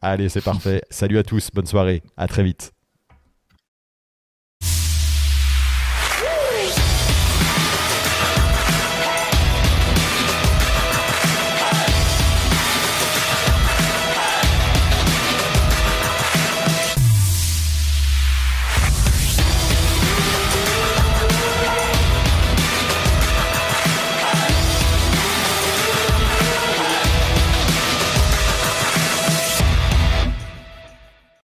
[0.00, 0.82] Allez, c'est parfait.
[0.90, 2.72] Salut à tous, bonne soirée, à très vite.